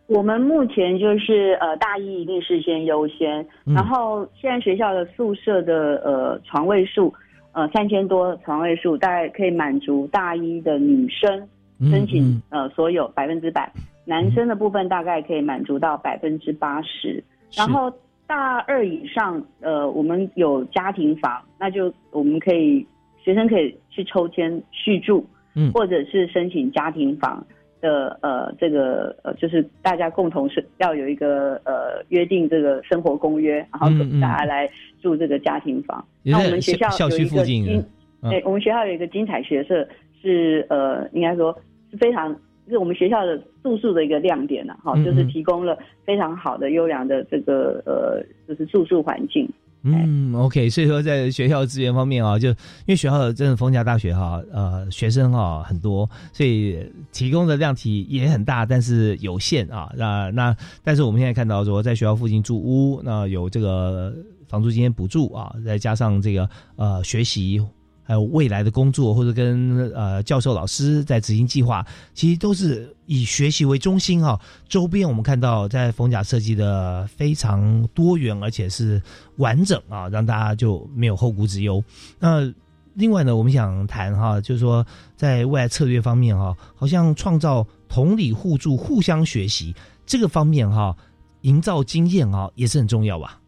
[0.09, 7.13] 我们目前就是呃大一一定是先优先，然后现在学校的宿舍的呃床位数
[7.51, 11.47] 呃三千多床位数，大概可以满足大一的女生
[11.91, 13.71] 申请呃所有百分之百，
[14.03, 17.23] 男生的部分大概可以满足到百分之八十，
[17.55, 17.93] 然后
[18.25, 22.83] 大二以上呃我们有家庭房，那就我们可以
[23.23, 27.45] 学生可以去抽签续住，嗯，或者是申请家庭房。
[27.81, 33.87] 的呃，这个呃，就是大家共同是要有一个呃约定这个生活公约，然后
[34.21, 34.69] 大家来
[35.01, 36.03] 住这个家庭房。
[36.23, 37.85] 那我们学校校有一个区附近精，
[38.21, 39.87] 嗯对，我们学校有一个精彩学社，
[40.21, 41.57] 是呃，应该说
[41.91, 42.35] 是非常
[42.67, 49.49] 是我们学校的住宿的一个亮点呢、哈、嗯就是嗯提供了非常好的优良的这个呃，就是住宿环境。
[49.83, 52.55] 嗯，OK，所以说在学校资源方面啊，就因
[52.87, 59.89] 为学校真的逢甲大学哈、呃，学生哈、很多，所以提供的量体也很大，但是有限啊。
[59.95, 64.13] 那那但是我们现在看到说，在学校附近住屋，那有这个
[64.49, 67.61] 房租金补助啊，再加上这个呃学习。
[68.09, 71.85] 还有未来的工作，或者跟呃教授老师在执行计划，
[72.15, 74.39] 其实都是以学习为中心啊。
[74.67, 78.99] 周边我们看到在逢甲设计的非常多元，而且是
[79.35, 81.83] 完整啊，让大家就没有后顾之忧。
[82.17, 82.51] 那
[82.95, 84.83] 另外呢，我们想谈哈，就是说
[85.15, 89.75] 在未来策略方面哈，好像创造同理互助、互相学习
[90.07, 90.97] 这个方面哈，
[91.41, 93.39] 营造经验啊，也是很重要吧。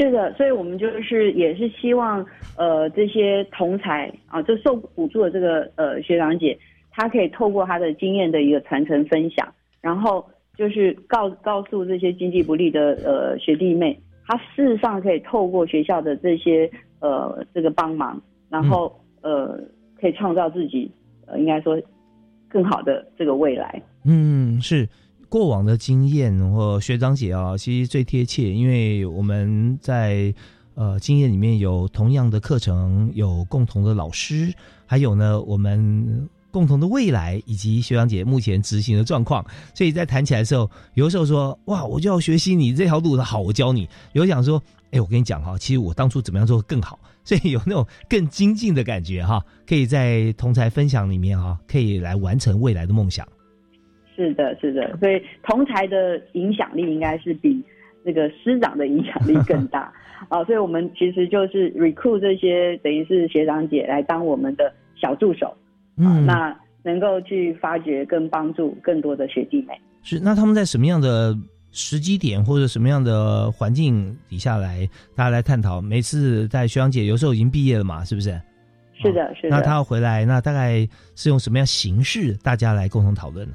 [0.00, 2.24] 是的，所以我们就是也是希望，
[2.56, 6.56] 呃，这些同才啊，就受补助的这个呃学长姐，
[6.92, 10.24] 他可以透过他的经验的一个传承分享，然后
[10.56, 16.70] 就是告告诉这些经济不利的呃学弟妹，他事实上可以透过学校的这些
[17.00, 19.58] 呃这个帮忙，然后呃
[20.00, 20.88] 可以创造自己
[21.26, 21.76] 呃应该说
[22.48, 23.82] 更好的这个未来。
[24.04, 24.88] 嗯，是
[25.28, 30.32] 过往的经验或学长姐啊，其实最贴切，因为我们在
[30.74, 34.52] 呃经验里面有同样的课程，有共同的老师，
[34.86, 44.62] 还有呢我们共同的未来以及学长姐目前执行的状况，所以在谈起来的时候，有的时候说哇，我就要学习你这条路的好，我教你；有想说，
[44.92, 53.28] 哎，我跟你讲哈，其实我当初怎么样做更好，所以有那种更精进的感觉哈，可以在同才分享里面哈，可以来完成未来的梦想。
[54.18, 57.64] 是的，是的，所以同才的影响力应该是比
[58.02, 59.92] 那个师长的影响力更大
[60.28, 65.56] 啊，所以我们其实就是 recruit 这些等于是学长姐来当我们的小助手，
[65.96, 66.52] 嗯，那
[66.82, 69.80] 能够去发掘跟帮助更多的学弟妹。
[70.02, 71.32] 是，那他们在什么样的
[71.70, 75.80] 时机点或者什么样的环境底下来，大家来探讨？
[75.80, 78.30] 每次在学长姐有时候已经毕业了嘛，是不是？
[79.00, 79.50] 是的，是的。
[79.50, 83.54] 那他要回来，那大概是用什么样形式，大家来共同讨论呢？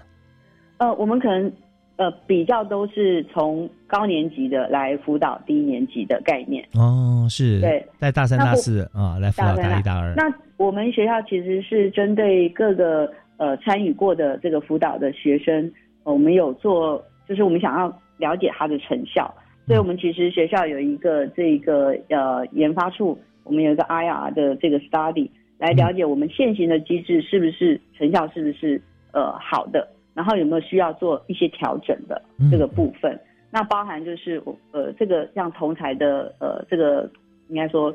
[0.84, 1.50] 呃，我们可能
[1.96, 6.62] 呃比较都是从高年级的来辅导低年级的概念。
[6.74, 10.14] 哦，是，对，在大三、大四啊，来辅导大一、大二。
[10.16, 10.24] 那
[10.58, 15.72] 我们学校其实是针对各个呃参与过的这个辅导的学生，
[16.04, 19.34] 呃我们有做，就是我们想要了解他的成效，
[19.66, 25.30] 所以我们其实学校有一个这个呃研发处，我们有一个 IR 的这个 study
[25.60, 28.82] 来了解我们现行的机制是不是成效是不是
[29.14, 33.20] 呃好的，然后有没有需要做一些调整的这个部分。
[33.52, 34.42] 那包含就是
[34.72, 37.10] 呃这个像同才的呃这个
[37.50, 37.94] 应该说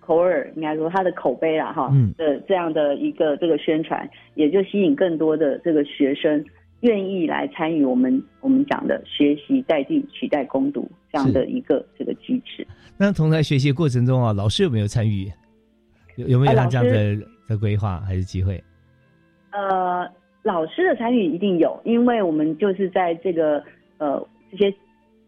[0.00, 6.44] 口耳应该说他的口碑啦哈，嗯的这样的一个这个宣传，也就吸引更多的这个学生
[6.80, 12.66] 愿意来参与我们我们讲的学习在地取代攻读这样的一个这个机制。
[12.96, 15.30] 那同才学习过程中啊，老师有没有参与？
[16.16, 18.60] 有有没有呃像这样老的的规划还是机会？
[19.52, 20.04] 呃，
[20.48, 23.62] 老师的参与一定有，因为我们就是在这个
[23.98, 24.74] 呃这些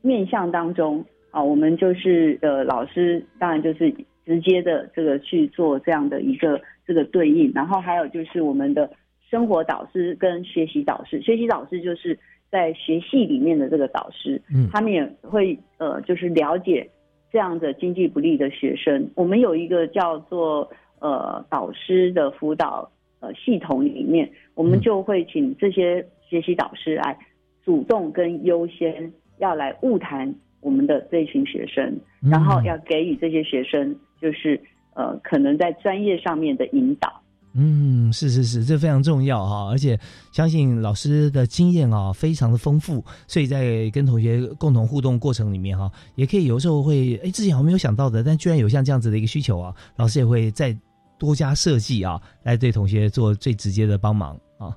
[0.01, 3.95] 面向当中啊，我们就是呃老师当然就是
[4.25, 8.89] 直接的这个去做这样的一个这个对应，然后还有就是我们的
[9.29, 12.19] 生活导师跟学习导师，学习导师就是
[12.51, 14.71] 在学系里面的这个导师，嗯。
[14.73, 16.89] 他们也会呃就是了解
[17.31, 22.91] 这样的经济不利的学生，我们有一个叫做呃导师的辅导
[23.21, 27.17] 呃系统里面，我们就会请这些学习导师来
[27.65, 31.85] 主动跟优先要来晤谈我们的这群学生，
[32.23, 34.61] 嗯然后要给予这些学生就是
[34.95, 37.23] 呃可能在专业上面的引导。
[37.53, 39.99] 嗯，是是是，这非常重要哈，而且
[40.31, 50.73] 相信老师的经验啊非常的丰富，所以在跟同学共同互动过程里面哈，也可以有时候会哎自己好像没有想到的，但居然有像这样子的一个需求啊，老师也会再
[51.21, 54.75] 多加设计啊，来对同学做最直接的帮忙啊。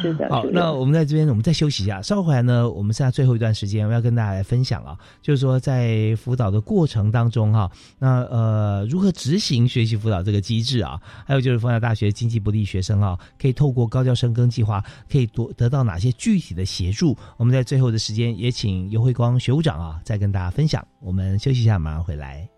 [0.00, 2.00] 是的，好，那我们在这边，我们再休息一下。
[2.02, 10.98] 稍后回来呢，我们剩下最后一段时间，我要跟大家来分享啊，就是说在辅导的过程当中哈、那呃如何执行学习辅导这个机制啊？
[11.26, 17.16] 还有就是凤甲大学经济不利学生啊，可以透过高教深耕计划，可以多得到哪些具体的协助？
[17.36, 20.82] 我们在最后的时间也请尤慧光学务长啊，再跟大家分享。
[21.00, 22.48] 我们休息一下，马上回来。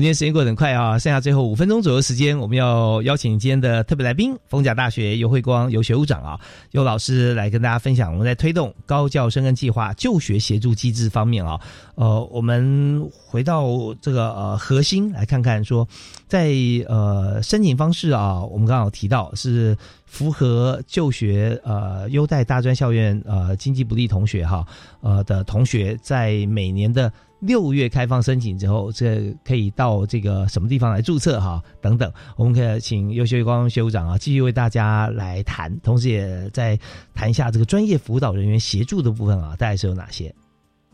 [0.00, 6.38] 今天时间过得很快啊，剩下最后五分钟左右时间，我们要邀请今天的特别来宾，逢甲大学尤慧光尤学务长啊，
[6.70, 11.60] 尤老师来跟大家分享我们在推动高教生跟计划就学协助机制方面啊，
[11.96, 13.66] 呃，我们回到
[14.00, 15.86] 这个呃核心来看看说，
[16.28, 16.52] 在
[16.86, 19.76] 呃申请方式啊，我们刚好提到是
[20.06, 24.64] 符合就学呃优待大专校院呃经济不利同学哈
[25.00, 27.12] 呃的同学，在每年的。
[27.40, 31.62] 六月开放申请之后，这可以到这个什么地方来注册哈？
[31.80, 36.78] 等等，我们可以请优秀光学务长啊，继续为大家来谈，同时也在
[37.14, 40.34] 谈一下这个专业辅导人员协助的部分啊，大概是有哪些？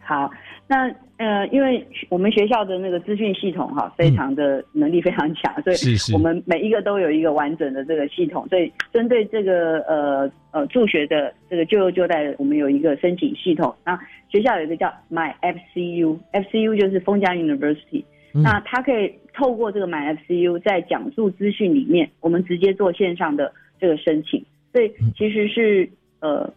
[0.01, 0.31] 好。
[0.67, 5.77] 那呃，因为我们学校的那个资讯系统哈，非常的能力非常强，所以
[6.15, 8.49] 我们每一个都有一个完整的这个系统。
[8.49, 13.73] 所以针对这个呃呃助学的这个就优就贷，我们有一个申请系统。
[13.85, 13.95] 那
[14.35, 18.03] 学校有一个叫 My FCU，FCU 就是丰江 University。
[18.33, 24.45] 那它可以透过这个 My FCU 在讲述资讯里面，我们直接做线上的这个申请。
[24.73, 26.53] 所以其实是呃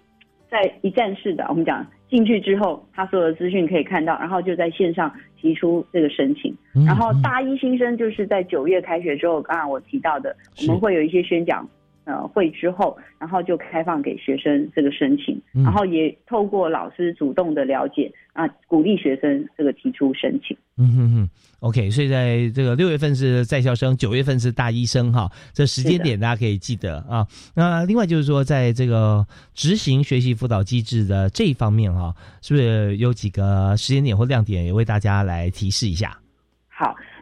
[0.49, 1.85] 在一站式的，我们讲。
[2.09, 6.55] 进去之后，他所有的资讯可以看到，然后就在线上提出这个申请。
[6.85, 11.67] 然后大一新生就是在九月开学之后，刚刚我提到的，我们会有一些宣讲。
[12.07, 20.55] 呃，会之后，然后就开放给学生这个申请，然后也透过老师主动的了解啊，鼓励学生这个提出申请。
[20.77, 21.29] 嗯哼哼
[21.59, 27.27] ，OK，所以在这个六月份是在校生，九月份是大一生哈，这时间点大家可以记得啊。
[27.53, 36.17] 那另外就是说，在这个执行学习辅导机制的这一方面哈，是不是有几个时间点或亮点，也为大家来提示一下？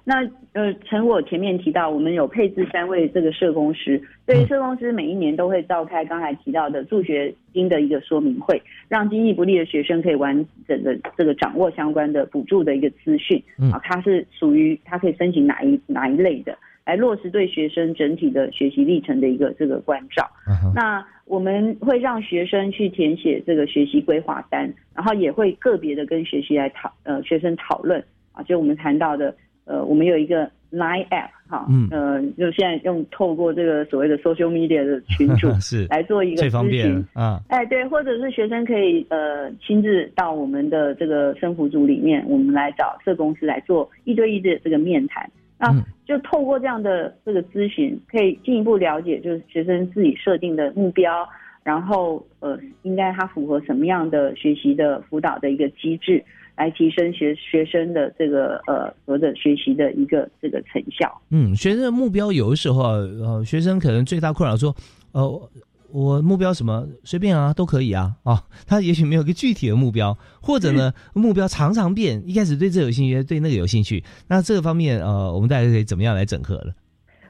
[0.06, 0.16] 好。
[0.16, 13.44] 那呃，陈我前面提到，我们有配置三位这个社工师，所以社工师每一年都会召开刚才提到的助学金的一个说明会，让经济不利的学生可以完整的这个掌握相关的补助的一个资讯
[13.74, 20.26] 啊，它是属于他可以申请哪一哪一类的，来落实对学生整体的学习历程的一个这个关照。
[20.74, 28.02] 那我们会让学生去填写这个学习规划单，然后也会个别的跟学习来讨呃学生讨论
[28.32, 29.36] 啊，就我们谈到的。
[29.66, 37.06] 呃，我们有一个 Line App 哈，嗯，呃，就现在用透过这个所谓的 Social Media 的群组 是来做一个咨询。
[37.14, 45.74] 啊，哎，对，或者是学生可以呃亲自到我们的这个生辅组里面，我们来找社公司来做一对一的这个面谈，那
[46.06, 51.28] 就透过这样的这个咨询，可以进一步了解就是学生自己设定的目标，
[51.64, 56.24] 然后呃，应该他符合什么样的学习的辅导的一个机制。
[56.58, 61.22] 来提升学学生的这个呃或者学习的一个这个成效。
[61.30, 64.76] 嗯，学生的目标有的时候呃，学生可能最大困扰说，
[65.12, 65.50] 呃，
[65.92, 76.74] 我目标什么随便啊都可以啊啊，他也许没有一个具体的目标，或者呢目标常常变，一开始对这有兴趣，对那个有兴趣，那这个方面呃，我们大家可以怎么样来整合了？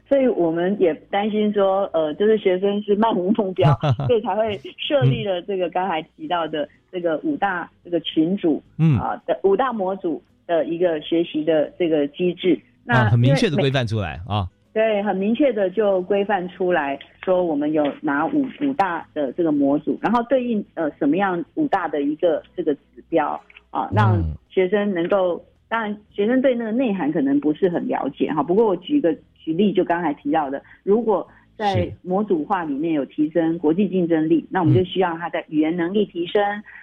[0.07, 3.73] 所以我们也担心说，呃，就是学生是漫无目标，
[4.05, 12.59] 所以才会设立了这个刚才提到的这个五大这个群组，嗯啊的五大模组的一个学习的这个机制。
[12.83, 14.47] 那很明确的规范出来啊。
[14.73, 23.41] 对，很明确的就规范出来说，我们有哪五五大的这个模组，然后对应呃什么样五大的一个这个指标
[23.71, 29.17] 啊，让学生能够，当然学生对那个内涵可能不是很了解哈，不过我举一个。
[29.45, 36.41] 举例就刚才提到的，如果在模组化里面有提升国际竞争力，那我们就需要他的语言能力提升，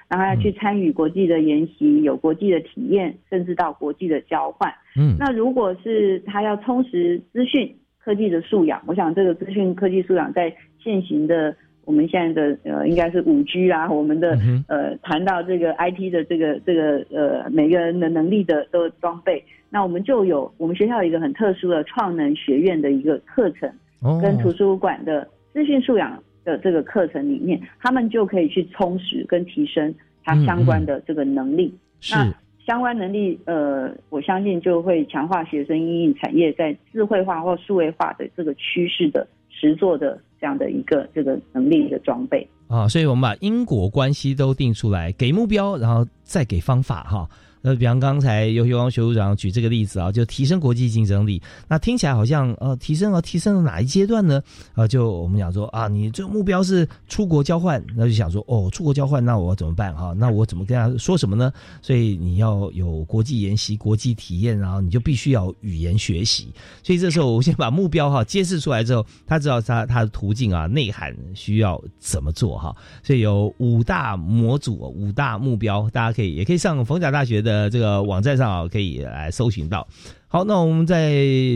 [0.08, 4.72] 然后要去参与国际的研习，有国际的体验，甚至到国际的交换。
[4.96, 11.54] 嗯，那如果是他要充实资讯科技的素养，我想这个资讯科技素养在现行的
[11.84, 14.38] 我们现在的呃应该是五 G 啊，我们的
[14.68, 19.44] 呃谈到这个 IT 的这个这个呃每个人的能力的都装备。
[19.72, 23.72] 那我们就有我们学校有一个很特殊的创能学院的一个课程，
[24.20, 31.74] 跟图书馆的资讯素养的这个课程里面，他们就可以去充实跟提升它相关的这个能力。
[32.10, 32.30] 那
[32.66, 42.86] 相关能力，呃，我相信就会强化学生应用产业在智慧化或数位化的这个趋势的实作的这样的一个这个能力的装备啊。
[42.86, 47.26] 所以我们把因果关系都定出来，给目标，然后再给方法哈。
[47.62, 51.40] 那比方刚才尤学光学务长举这个例子啊，就提升国际竞争力。
[51.68, 54.42] 那听起来好像呃，提升了提升了哪一阶段呢？
[54.74, 60.12] 啊，就我们讲说啊，你这个目标是出国交换，那就想说哦，出国交换，那我怎么办哈？
[60.18, 61.52] 那我怎么跟他说什么呢？
[61.80, 66.52] 所以你要有国际研习、国际体验，然后你就必须要语言学习。
[66.82, 72.74] 所以这时候我先把目标哈揭示出来之后，他知道他他的途径啊、内涵需要怎么做哈。
[73.04, 77.51] 所以有五大模组、五大目标，大家可以也可以上逢甲大学的。
[77.52, 79.86] 的这个网站上啊，可以来搜寻到。
[80.26, 81.12] 好，那我们在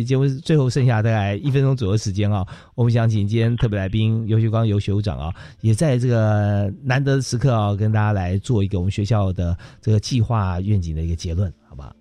[0.07, 2.45] 节目最后剩下大概一分钟左右时间啊，
[2.75, 5.33] 我们想请今天特别来宾尤学光尤学长啊，
[5.63, 11.97] 也在这个难得的时刻啊，跟大家来做一个我们学校的这个计划愿景的一个结论，好不好？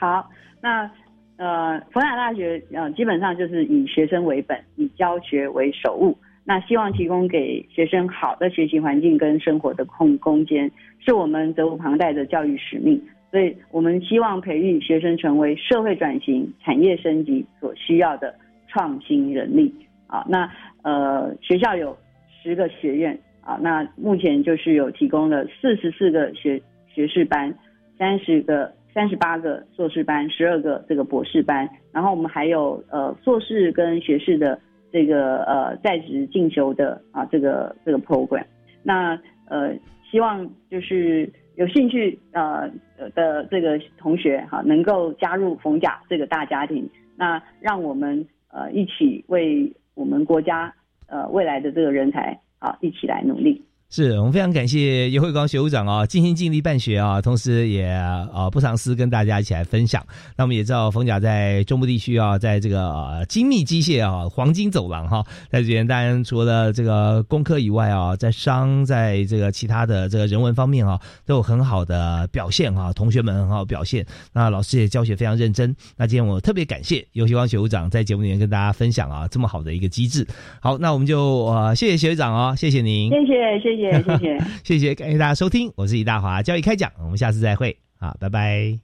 [0.00, 0.30] 好，
[0.62, 0.90] 那
[1.36, 6.16] 呃，佛雅大学呃，基本上就是以学生为本，以教学为首务。
[6.46, 10.70] 那希望提供给学生好的学习环境跟生活的空空间，
[11.04, 13.02] 是我们责无旁贷的教育使命。
[13.34, 18.32] 所以我们希望培育学生成为社会转型、产业升级所需要的
[18.68, 19.74] 创新人力。
[20.06, 20.48] 啊，那
[20.82, 21.98] 呃，学校有
[22.40, 27.52] 十个学院啊，那目前就是有提供了四十四个学学士班，
[27.98, 34.56] 三十个、三十八个硕士班，十二个这个博士班，然后我们还有呃硕士跟学士的。
[34.92, 38.44] 这个呃在职进修的啊，这个这个 program，
[38.84, 39.76] 那呃
[40.08, 42.70] 希望就是有兴趣呃
[43.14, 50.74] 的这个同学哈，能够加入冯甲这个大家庭，那让我们呃一起为我们国家
[51.06, 53.64] 呃未来的这个人才啊一起来努力。
[53.90, 60.04] 是我们非常感谢叶慧光学务长啊，尽心尽力办学啊，同时也啊不藏私跟大家一起来分享。
[60.36, 74.04] 那我们也知道冯甲在中部地区啊，在这个精密机械啊黄金走廊哈，在这边当然除了这个工科以外啊，在商在这个其他的这个人文方面啊，都有很好的表现哈，同学们很好表现。
[74.32, 75.74] 那老师也教学非常认真。
[75.96, 80.26] 那今天我特别感谢尤秀光学务长在节目里面跟大家分享啊这么好的一个机制。
[80.60, 84.02] 好，那我们就呃谢谢学务长哦，谢谢您，谢谢谢谢谢。
[84.02, 88.78] 谢谢，谢谢，感谢大家收听，我是李大华，教育开讲，我们下次再会，好，拜拜，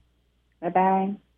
[0.59, 1.30] 拜拜。